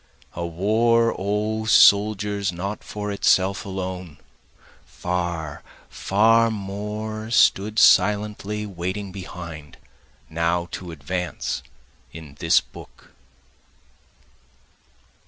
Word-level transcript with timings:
(A 0.33 0.43
war 0.43 1.15
O 1.15 1.65
soldiers 1.65 2.51
not 2.51 2.83
for 2.83 3.11
itself 3.11 3.63
alone, 3.65 4.17
Far, 4.83 5.61
far 5.89 6.49
more 6.49 7.29
stood 7.29 7.77
silently 7.77 8.65
waiting 8.65 9.11
behind, 9.11 9.77
now 10.27 10.67
to 10.71 10.89
advance 10.89 11.61
in 12.11 12.33
this 12.39 12.59
book.) 12.61 13.11